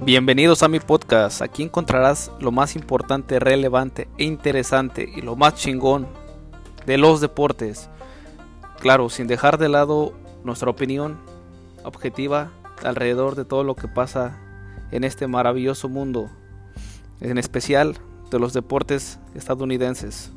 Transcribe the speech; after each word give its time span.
Bienvenidos 0.00 0.62
a 0.62 0.68
mi 0.68 0.78
podcast. 0.78 1.42
Aquí 1.42 1.64
encontrarás 1.64 2.30
lo 2.40 2.52
más 2.52 2.76
importante, 2.76 3.40
relevante 3.40 4.08
e 4.16 4.24
interesante 4.24 5.10
y 5.12 5.22
lo 5.22 5.34
más 5.34 5.54
chingón 5.54 6.06
de 6.86 6.98
los 6.98 7.20
deportes. 7.20 7.90
Claro, 8.78 9.10
sin 9.10 9.26
dejar 9.26 9.58
de 9.58 9.68
lado 9.68 10.14
nuestra 10.44 10.70
opinión 10.70 11.18
objetiva 11.82 12.52
alrededor 12.84 13.34
de 13.34 13.44
todo 13.44 13.64
lo 13.64 13.74
que 13.74 13.88
pasa 13.88 14.38
en 14.92 15.02
este 15.02 15.26
maravilloso 15.26 15.88
mundo, 15.88 16.30
en 17.20 17.36
especial 17.36 17.98
de 18.30 18.38
los 18.38 18.52
deportes 18.52 19.18
estadounidenses. 19.34 20.32